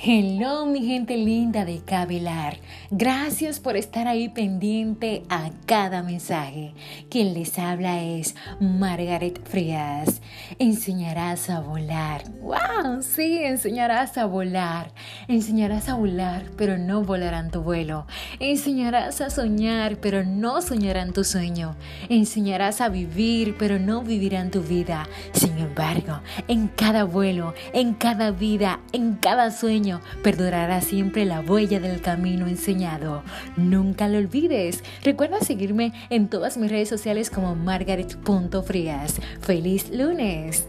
[0.00, 2.58] Hello mi gente linda de Cabelar.
[2.92, 6.72] Gracias por estar ahí pendiente a cada mensaje.
[7.10, 10.22] Quien les habla es Margaret Frías.
[10.60, 12.22] Enseñarás a volar.
[12.40, 13.02] ¡Wow!
[13.02, 14.92] Sí, enseñarás a volar.
[15.26, 18.06] Enseñarás a volar, pero no volarán tu vuelo.
[18.38, 21.74] Enseñarás a soñar, pero no soñarán tu sueño.
[22.08, 25.08] Enseñarás a vivir, pero no vivirán tu vida.
[25.32, 29.87] Sin embargo, en cada vuelo, en cada vida, en cada sueño,
[30.22, 33.22] perdurará siempre la huella del camino enseñado.
[33.56, 34.84] Nunca lo olvides.
[35.02, 39.20] Recuerda seguirme en todas mis redes sociales como margaret.frías.
[39.40, 40.66] ¡Feliz lunes!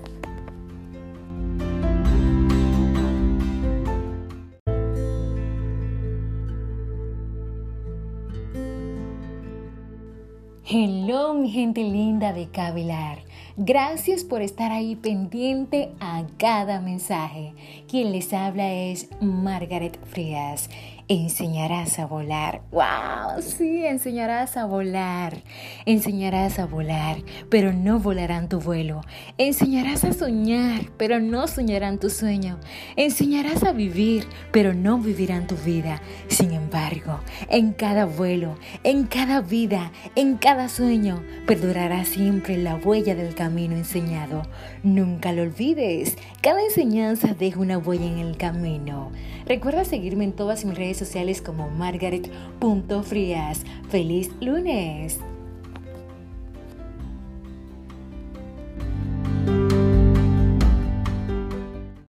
[10.71, 13.23] Hello mi gente linda de Cavilar.
[13.57, 17.55] Gracias por estar ahí pendiente a cada mensaje.
[17.87, 20.69] Quien les habla es Margaret Frías
[21.09, 22.61] enseñarás a volar.
[22.71, 23.41] ¡Wow!
[23.41, 25.41] Sí, enseñarás a volar.
[25.85, 27.17] Enseñarás a volar,
[27.49, 29.01] pero no volarán tu vuelo.
[29.39, 32.59] Enseñarás a soñar, pero no soñarán tu sueño.
[32.95, 35.99] Enseñarás a vivir, pero no vivirán tu vida.
[36.27, 43.35] Sin embargo, en cada vuelo, en cada vida, en sueño, perdurará siempre la huella del
[43.35, 44.41] camino enseñado.
[44.83, 46.17] Nunca lo olvides.
[46.41, 49.11] Cada enseñanza deja una huella en el camino.
[49.45, 53.61] Recuerda seguirme en todas mis redes sociales como margaret.frias.
[53.89, 55.19] ¡Feliz lunes!